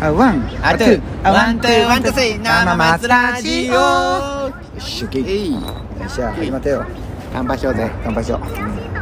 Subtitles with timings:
[0.00, 1.30] あワンあトゥー。
[1.30, 3.72] ワントゥーワントゥースリー生松ラジオ。
[3.72, 5.24] よしゅきよ
[6.04, 6.84] っしゃ始まったよ。
[7.32, 7.90] 乾杯しようぜ。
[8.04, 8.40] 乾杯しよう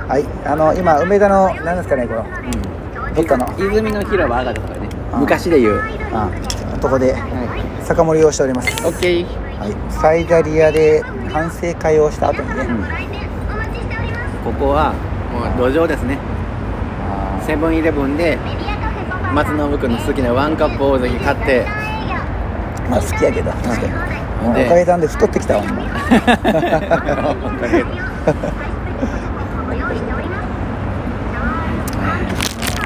[0.09, 0.25] はい。
[0.47, 2.25] あの今梅田の何ですかねこの。
[3.13, 3.53] どっかの。
[3.59, 4.89] 泉の広場上がとかね。
[5.13, 5.83] あ昔で言う。
[6.13, 6.31] あ
[6.81, 8.71] とこでは酒盛りをしております。
[8.71, 9.27] いオッケー
[9.59, 9.75] はい。
[9.93, 11.03] サイダリアで
[11.33, 12.69] 反省会をした後にね、
[14.45, 14.93] ここは
[15.59, 16.19] もう路上ですね。
[17.11, 17.43] あ。
[17.45, 18.39] セブンイレブンで
[19.37, 21.67] 松信君の好きなワンカップ大関買って。
[21.67, 23.93] ーまあ好きやけど確かに。
[24.51, 25.83] おでかげさんで太ってきたわ今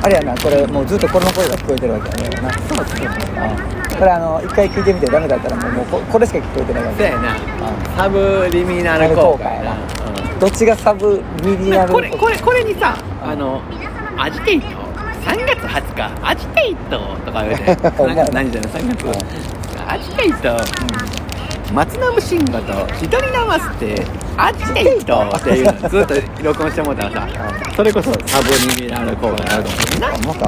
[0.02, 2.50] あれやなこれもうずっとこの声が聞こえてるわけやねな。
[2.52, 2.86] そうそう
[3.96, 7.36] これあの一回聞いてみてダメだったらもうここれしか聞こえてないわけそうやな。
[7.36, 7.36] あ
[7.96, 9.76] サブリミナル効果やな。
[10.40, 13.62] どっちがサブミリナルこれこれこれにさあの
[14.16, 18.14] アジテイト3月20日アジテイトとか言うて お前。
[18.16, 19.06] 何何じゃない3月
[19.88, 20.56] アジテイト
[21.72, 24.04] 松信慎吾と一人ナマスって
[24.36, 27.28] アジテイトっていうのずっと録音してもらったらさ
[27.76, 30.00] それこそサブリミナル効果になると思う。
[30.00, 30.46] なあまた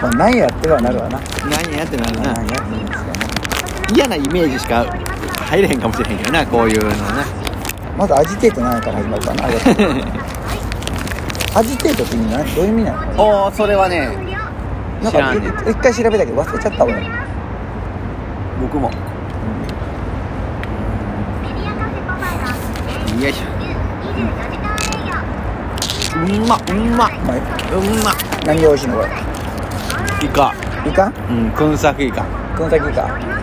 [0.00, 1.18] まあ何やってはなるわな。
[1.50, 2.32] 何やってなるな。
[2.34, 3.12] 何やってるんですかね。
[3.94, 4.84] 嫌なイメージしか
[5.50, 6.96] 入れへんかもしれへんけどなこういうのな。
[7.98, 9.48] まずアジテート何から始まるかな
[11.56, 14.10] アジテートって意味何どういう意味なのおおそれはね
[15.02, 15.42] なん知らん。
[15.42, 16.98] ねか一回調べたけど忘れちゃったわよ
[18.60, 18.90] 僕も。
[23.22, 23.44] よいしょ。
[26.18, 26.46] うん。
[26.46, 26.96] まうんま。
[26.96, 27.36] まあ
[27.72, 28.12] うんま。
[28.44, 29.08] 何が美味しいのこれ？
[30.26, 30.54] イカ。
[30.86, 31.12] イカ？
[31.30, 32.22] うんくんさくイカ。
[32.54, 33.35] くんさきイカ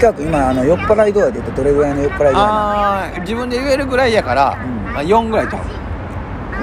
[0.00, 4.88] 比較今あの酔っ払い度合いで言うとどれぐらいの酔っ払い度合いなあー自分で言えるぐらいやから、うん。
[4.96, 5.70] あ4ぐらいちゃうの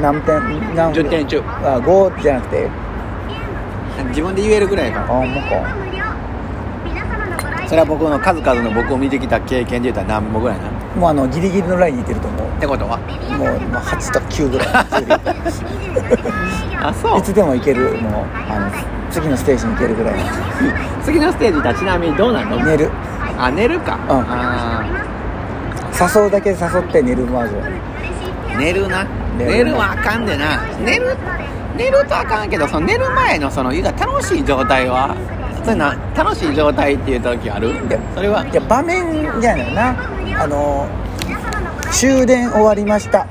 [0.02, 1.40] 何点何10点中。
[1.42, 2.68] あ5じゃなくて？
[4.10, 5.04] 自分で言えるぐらいやか。
[5.04, 5.50] あほんまか。
[5.56, 5.78] ら
[7.68, 10.70] それは僕の数々の僕を見てきた経験で言ったら何歩ぐらいな？
[10.70, 12.48] っもうあのギリギリのラインにいってると思う。
[12.60, 12.98] てことは？
[13.38, 14.70] もうまあ8とか9ぐらい。
[16.82, 17.20] あそう。
[17.20, 18.14] いつでも行けるもう
[18.50, 18.72] あの
[19.12, 20.16] 次のステージに行けるぐらい
[21.04, 22.58] 次のステージだちなみにどうなの？
[22.64, 22.90] 寝る
[23.38, 24.26] あ寝るか、うん。
[24.28, 24.84] あ
[26.00, 26.60] 誘うだけ誘っ
[26.92, 29.06] て寝るバージョンー寝るな。
[29.38, 30.66] 寝るはあかんでな。
[30.84, 31.16] 寝る
[31.76, 35.16] 寝るとあかんけどその寝る前のその言うたら楽しい状態は
[35.64, 37.88] そういうな楽しい状態っていう時ある？
[37.88, 38.44] でそれは。
[38.48, 40.44] いや場面じゃないのな。
[40.44, 40.88] あの
[41.92, 43.28] 終電終わりました。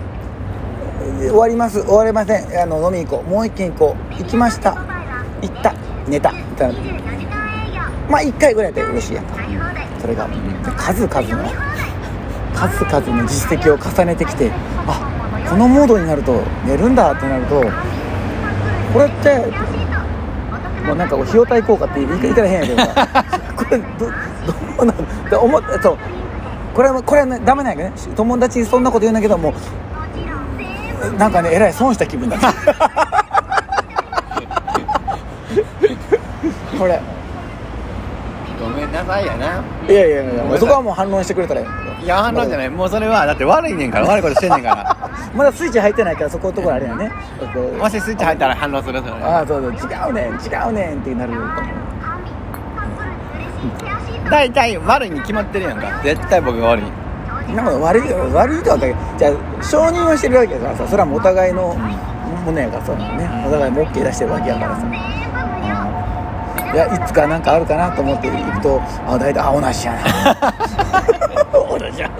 [1.19, 1.83] 終わります。
[1.83, 2.62] 終わりません。
[2.62, 3.31] あの飲みに行こう。
[3.31, 4.15] もう一軒行こう。
[4.23, 4.77] 行きました。
[5.43, 5.75] 行った。
[6.06, 6.33] 寝た。
[8.09, 9.25] まあ1回ぐらいで嬉しいやん。
[9.25, 9.34] か
[10.06, 10.28] それが
[10.77, 11.50] 数々の
[12.55, 14.53] 数々の実績を重ねてきて
[14.87, 15.00] あ
[15.50, 17.61] このモードになると寝るんだってなると
[18.93, 19.50] これって
[20.87, 22.84] もうなんか費用対効果って言い言い方変やけど
[23.65, 24.12] これどど
[24.78, 25.99] うなのって思ってそう。
[26.73, 27.94] これはこれは、ね、ダメなんやけどね。
[28.15, 29.53] 友達にそんなこと言うんだけども
[31.03, 32.53] うなんかねえらい損した気分だった
[36.78, 37.16] これ。
[38.97, 39.62] なさいやな。
[39.89, 42.05] いやいやいやそこはもう反論してくれたらいい。
[42.05, 42.71] いや反論じゃない。
[42.71, 42.89] もう。
[42.89, 44.97] それはだって悪いねんから悪いことしてんねんから。
[45.34, 47.11] まだスイッチ入ってないからそこのところあれやね。
[47.79, 49.91] もしスイッチ入ったら反論するそれああそうそう。
[49.91, 50.37] 違うねん違
[50.69, 51.33] うねんってなる。
[54.31, 55.87] 大体悪いに決まってるやんか。
[56.03, 57.06] 絶対僕が悪い。
[57.55, 58.03] なんか悪い
[58.35, 61.75] 悪いとはだけじゃあ承認はしてるわけだからさそれはもうお互いの
[62.45, 65.25] ものやからさ、ね、お互いも OK 出してるわけやからさ
[66.76, 69.98] いやいつかなんかあるかなと思って行くとあ大体あ同じやな。
[71.78, 72.10] 同じや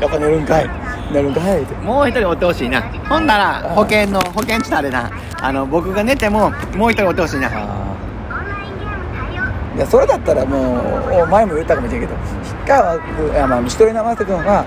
[0.00, 0.70] やっぱ寝るんかい。
[1.12, 1.74] 寝るんかいって。
[1.84, 2.80] もう一人おってほしいな。
[3.08, 5.10] ほんなら保険の保険ちたあれな。
[5.42, 7.48] あの僕が寝てももう一人おってほしいな。
[7.48, 7.50] い
[9.80, 12.14] やそれだったらもうお前も言ったかもしれんけど
[12.64, 14.64] 氷川君いやまあ一人生瀬君は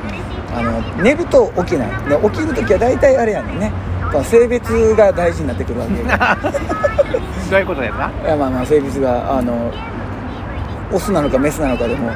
[0.53, 0.71] あの
[1.01, 1.87] 寝ると起きない。
[2.09, 3.71] で起きる時は大体あれやねんね
[4.23, 6.03] 性別が大事になってくるわけど
[7.57, 9.71] ういうことですかいやまあまあ性別があの
[10.91, 12.11] オスなのかメスなのかでも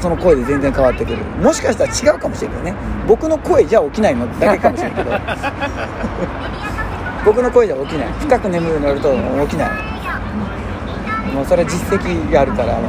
[0.00, 1.18] その声で全然変わってくる。
[1.40, 2.74] もしかしたら違うかもしれんけどね。
[3.08, 5.10] 僕の声じゃ起きないのだけかもしれんけど。
[7.24, 8.08] 僕の声じゃ起きない。
[8.20, 9.14] 深く眠るようになると
[9.46, 9.70] 起きない。
[11.34, 12.80] もうそれ実績があるからも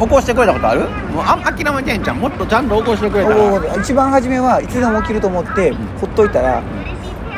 [0.00, 0.80] 起こしてくれたことある？
[0.80, 0.90] もう
[1.24, 3.36] あ諦めてんじゃんもっとちゃんと起こしてくれたら。
[3.36, 6.62] う一番初めはいつでも起きると思ってほっといたら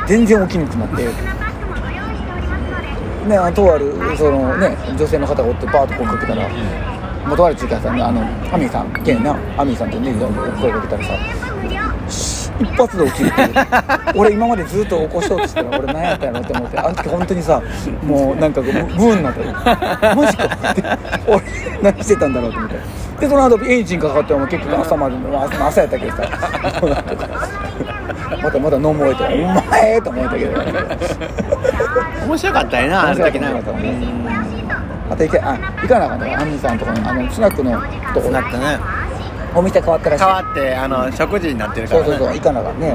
[0.07, 1.09] 全然起きにくくなって
[3.29, 6.49] ねあとあるそのね女性の方がおってバーッと声かけたら
[7.27, 11.11] 元あるっていうかさあのアミさんけんなアミさんってね声かけたらさ
[11.69, 11.96] 「シ
[12.61, 13.49] 一発で起きるっていう。
[14.15, 17.63] 俺今までずっと起こしようとしてたら俺何やったんやろって思ってあの時本当にさ
[18.03, 19.53] もうなんかこうブーンになったよ
[20.17, 20.83] マジかって
[21.27, 21.43] 俺
[21.83, 22.77] 何してたんだろうと思って。
[23.21, 26.23] でその後エンジンかかっても結局朝までまあ朝やったけどさ
[28.43, 29.29] またまた飲もうと「お
[29.71, 30.61] 前!」と思ったけど。
[32.27, 33.59] 面白かったよなあの時な。
[33.59, 33.95] ったね
[35.09, 35.25] また。
[35.25, 37.81] 行けあ行かなあかったアンミさんとこにあのスナックの
[38.13, 38.31] とこ。
[38.31, 38.79] なったね
[39.57, 40.25] お店変わったらしい。
[40.25, 42.07] 変わってあの食事になってるからね。
[42.07, 42.81] そうそうそう行かなあかん。
[42.81, 42.95] ね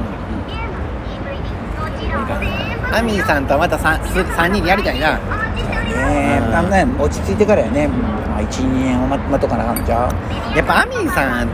[2.94, 5.16] アミーさんとまた 3, 三人でやりたいな。
[5.16, 5.22] ね
[5.96, 6.70] えあん。
[6.70, 10.08] な落ち着いてからやね、まあ、12年を待待っとかなあかんのちゃ
[10.54, 10.58] う。
[10.58, 11.48] やっぱアミーさん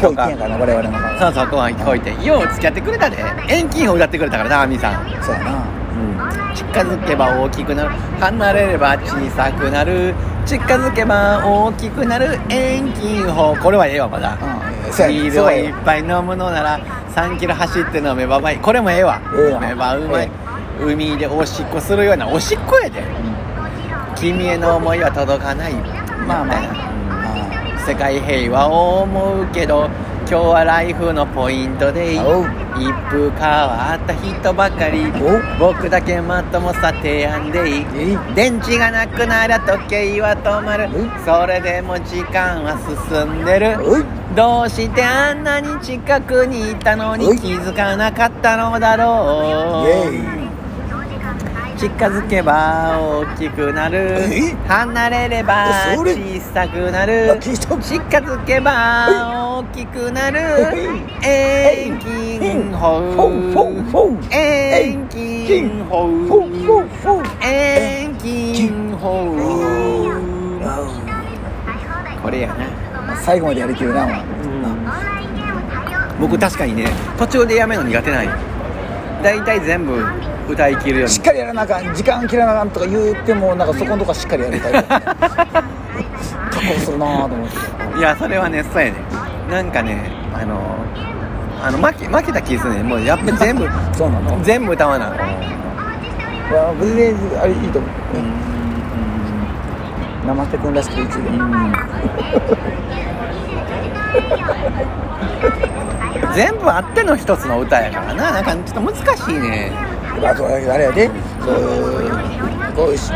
[0.00, 3.16] こう言ってんやからな我々のそうそうこう言ってよう付き合ってくれたで。
[3.48, 5.22] 遠近法歌ってくれたからなアミーさん。
[5.22, 5.64] そうやな。
[6.54, 7.90] 近づけば大きくなる。
[8.20, 10.14] 離れれば小さくなる
[10.46, 13.56] 近づけば大きくなる遠近法。
[13.56, 14.34] これはええわまだ。
[14.34, 14.90] うん。
[14.90, 16.78] ールをいっぱい飲むのなら
[17.14, 18.58] 3キロ走って飲めばうまい。
[18.58, 19.22] これもええわ。
[19.32, 20.30] 飲めばうまい。
[20.80, 23.02] え海でおしっこするようなおしっこやで。
[24.16, 25.72] 君への思いは届かない。
[26.26, 26.84] まあまあ。
[27.86, 29.88] 世界平和を思うけど
[30.26, 35.04] 今日はライフのポイントで一風変わった人ばかり。
[35.22, 37.84] お僕だけまともさ提案でいい。
[38.34, 40.88] 電池がなくなりゃ時計は止まる。
[41.24, 42.78] それでも時間は
[43.12, 43.76] 進んでる。
[44.34, 50.24] どうしてあんなに近くにいたのに気づかなかったのだろう。
[51.76, 54.16] 近づけば大きくなる。
[54.20, 55.66] え離れれば
[55.96, 57.38] 小さくなる。
[57.40, 60.40] 近づけば大きくなる
[61.22, 62.98] 遠近法。
[64.28, 66.08] 遠近法。
[67.40, 69.36] 遠近法。
[72.20, 72.54] これやな。
[73.22, 74.02] 最後までやりきるな。
[74.02, 74.24] お前
[76.18, 76.86] 僕確かにね
[77.16, 78.32] 途中でやめるの苦手なんよ。
[79.22, 80.04] 大体全部
[80.48, 81.10] 歌い切るように。
[81.10, 81.94] しっかりやらなあかん。
[81.94, 84.72] 時間切らなあかんとか言ってもなんかそこのとこはしっかりやりたい。
[84.82, 87.74] 加工するなあと思って。
[88.00, 88.94] いやそれはねそうやね
[89.50, 90.76] なんかねあの
[91.62, 94.42] あの負け負けた気するねもうやっぱ全部そうなの？
[94.42, 95.18] 全部歌わない
[96.52, 97.90] や全然あれいいと思う、
[100.26, 101.24] 生瀬君らしくていいですよ
[106.34, 108.32] 全部あっての一つの歌やからな。
[108.32, 109.70] なんかちょっと難しいね。
[110.22, 111.08] あとあれやで。
[111.40, 113.12] そういうこうし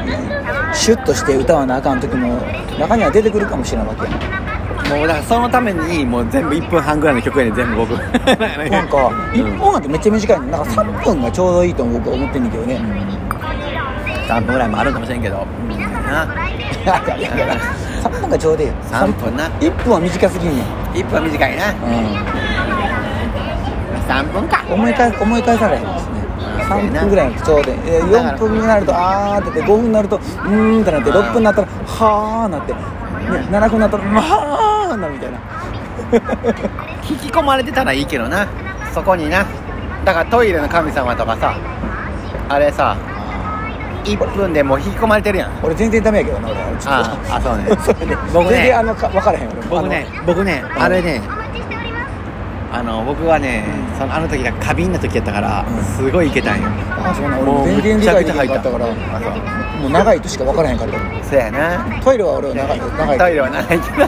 [0.72, 2.40] シュッとして歌わなあかん時も
[2.78, 4.10] 中には出てくるかもしれんわけや。
[4.10, 4.47] ん
[4.88, 7.90] もうだからそのためにもう全部1分半ぐらいの曲やね全部僕。
[7.98, 8.96] なんか
[9.32, 12.80] 1本なんてめっちゃ短いのなんか3分がちょうどいいと僕は思ってんねんけどね。
[14.28, 15.46] 3分ぐらいもあるかもしれんけど。
[16.08, 17.56] ないやいやいや
[18.02, 18.74] 3分がちょうどいいよ。
[18.90, 19.44] 3分な。
[19.60, 20.64] 1分は短すぎんねん、
[20.94, 21.64] 1分は短いな。
[24.08, 24.64] 3分か。
[24.68, 26.18] うん、思い返思い返されへんですね
[26.68, 27.78] 3分ぐらいのちょうどいい。
[27.86, 32.78] えー4分になるとあーってて5分になるとうーんってなって6分になったらはーなって、ね、
[33.50, 35.38] 7分になったらまあーなるみたいな。
[37.08, 38.46] 引き込まれてたらいいけどな。
[38.94, 39.44] そこにな。
[40.04, 41.54] だからトイレの神様とかさ
[42.48, 42.96] あれさ
[44.04, 45.50] 1分でもう引き込まれてるやん。
[45.62, 46.56] 俺全然ダメやけどな俺
[46.86, 47.64] あああそうね。
[47.64, 48.16] と それね。
[48.32, 50.82] 僕ね全然あのか分からへん俺僕ね僕ねうん。
[50.82, 51.20] あれね
[52.72, 53.64] あの僕はね
[53.98, 55.84] そのあの時が過敏な時やったからうん。
[55.84, 56.68] すごいいけたんよ。
[56.96, 58.86] あのあそうな俺全然理解できなかったから。
[58.86, 62.00] むちゃくちゃ入ったもう長いとしか分からへんかったそうやな。
[62.02, 64.06] トイレは俺は長い長いトイレは長いけど。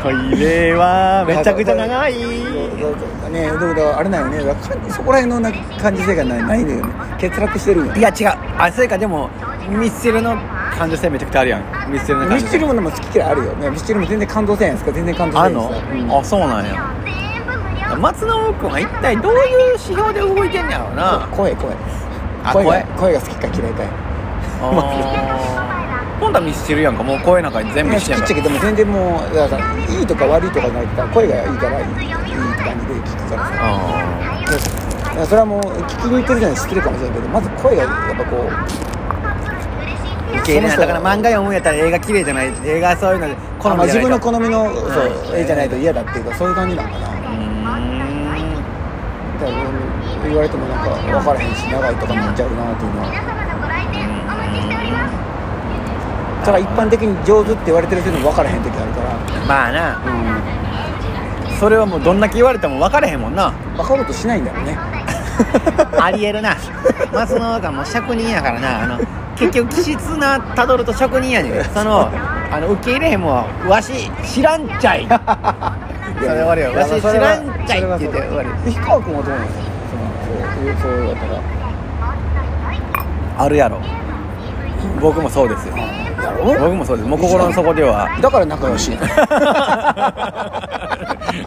[0.02, 2.14] トイレはめちゃくちゃ長い。
[3.30, 4.54] ねだからあれなんよね。
[4.54, 4.56] か
[4.88, 6.92] そこら辺のな感受性がないないのよね。
[7.20, 8.32] 欠落してるんよいや違う。
[8.58, 9.30] あそれかでも
[9.68, 10.36] ミスチルの
[10.76, 11.62] 感受性めちゃくちゃあるやん。
[11.92, 12.44] ミスチルの感受性。
[12.44, 13.70] ミスチルもでも好き嫌いあるよね。
[13.70, 14.92] ミスチルも全然感動せんやんすか。
[14.92, 16.18] 全然感動せんあんの、うん。
[16.18, 16.90] あそうなんや。
[17.98, 19.40] 松野君は一体どういう
[19.72, 21.28] 指標で動いてんねやろうな。
[21.32, 21.70] 声声
[22.44, 22.84] あ声が声？
[22.96, 23.82] 声が好きか嫌いか
[26.20, 27.02] 今度はミスチルやんか。
[27.02, 28.26] もう声なんか全部いや一緒やんか。
[28.26, 35.26] 好きっちゃけども全然もうだからいいとか悪いとかじゃなくて声がいいからいいいいって感じで聞くからさ。
[35.26, 40.78] それはもう聞きに行ってるじゃない好きるかもしれんけどまず声がやっぱこうー受け入れない。
[40.78, 42.52] だから漫画読むんやったら映画綺麗じゃない。
[42.64, 44.16] 映画そういうので好あまあみじゃないと。
[44.18, 47.08] 自分の好みのそううん絵じゃないと嫌だっていうかそういう感じなんかな
[49.40, 53.08] だから言われてもなんか分からへんし長いとかなっちゃうなっていうのは
[56.44, 59.10] ただ一般的に上手って言われてるけど分からへん時あるから。
[59.46, 60.00] まあな。
[61.58, 63.50] それはもうどんだけ言われても分かれへんもんな。
[63.76, 64.78] 分かろうとしないんだよね
[65.98, 66.56] ありえるな。
[67.12, 68.84] 松野がもう職人やからな。
[68.84, 68.98] あの
[69.36, 71.64] 結局気質なたどると職人やねん。
[71.64, 72.08] その
[72.52, 75.06] あの受け入れへんもんわし知らんちゃい
[76.18, 77.78] それ終わりよわし知らんちゃい。
[77.78, 79.56] って言って終わり氷川君はどうなのそ
[79.96, 81.40] のそうそうだったら。
[83.44, 83.80] あるやろ。
[85.00, 85.74] 僕もそうですよ。
[86.44, 87.08] 僕もそうです。
[87.08, 88.08] もう心の底では。
[88.20, 88.92] だから仲良し。
[88.92, 88.98] や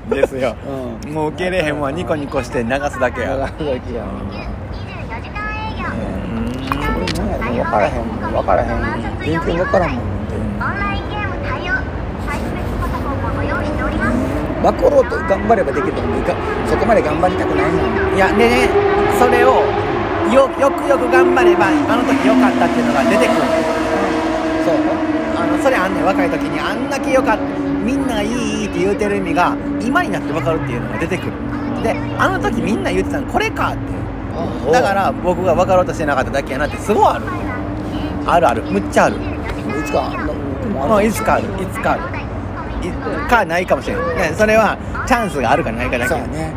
[0.09, 0.55] ですよ、
[1.05, 3.35] うもう受けれへんもんはニコニコして流すだけや。
[3.37, 4.03] 長崎や。
[4.03, 4.09] うん。
[6.53, 6.59] こ
[6.99, 7.05] れ
[7.39, 7.93] 何やろ分からへん。
[8.33, 8.69] 分からへん。
[9.19, 10.35] 全然分からんもんって
[14.63, 16.33] 分かろうと頑張ればできるのにが
[16.65, 18.69] そこまで頑張りたくないいやでね
[19.19, 19.61] それを
[20.31, 23.41] よよくよく頑張ればあの時良かったっていうのが出てくる。
[24.65, 24.75] そう。
[25.35, 26.05] あのそれあんねん。
[26.05, 27.43] 若い時にあんだけ良かった。
[27.83, 31.31] みんながいいって言うてる意味が今になって分かるっていうのが出てくる。
[31.83, 37.25] であの時みんな言ってたのこれかってだから僕が分かろうとしてなかっただけやなってすごいある。
[38.25, 38.63] あるある。
[38.63, 39.17] むっちゃある。
[39.17, 39.19] い
[39.85, 40.09] つか
[40.73, 41.43] ももういつかある。
[41.61, 42.01] いつかある。
[42.17, 42.22] い
[43.29, 46.09] かないかもしれないねそれはチャンスがあるかないかだけ。
[46.09, 46.53] そうやね。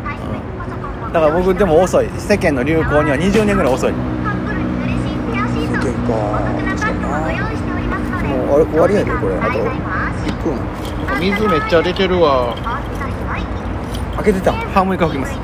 [1.05, 1.13] うん。
[1.13, 2.09] だから僕でも遅い。
[2.17, 3.93] 世間の流行には20年ぐらい遅い。
[3.93, 4.03] 結
[6.05, 6.13] 構
[6.65, 6.91] 確か
[8.23, 9.35] もうあれ終わりやでこれ。
[9.35, 10.57] あと1分
[11.19, 12.55] 水めっちゃ出てるわ。
[14.17, 14.51] 開けてた。
[14.51, 15.37] んハーモニカ吹きます。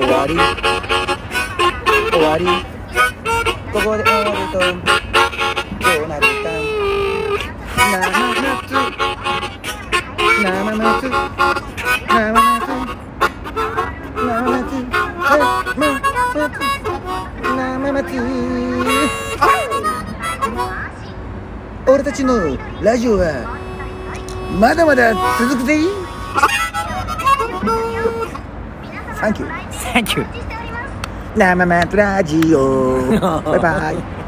[0.00, 0.34] 終わり
[2.32, 2.64] 終わり
[3.72, 4.64] ここで終わるとど
[6.04, 6.48] うなるか
[7.86, 8.10] 生夏
[10.38, 11.12] 生夏
[12.08, 12.48] 生夏
[14.16, 14.32] 生
[16.32, 16.56] 夏
[17.42, 18.00] 生夏
[21.86, 23.44] 俺たちのラジオは
[24.58, 25.80] まだまだ続くぜ
[29.20, 30.51] サンキューサンキュー
[31.34, 32.98] 生松ラジオ。
[33.42, 34.21] バイバイ